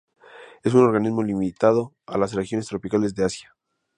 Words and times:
Es 0.63 0.73
un 0.73 0.81
organismo 0.83 1.21
limitado 1.21 1.93
a 2.07 2.17
las 2.17 2.33
regiones 2.33 2.65
tropicales 2.67 3.13
de 3.13 3.25
Asia. 3.25 3.55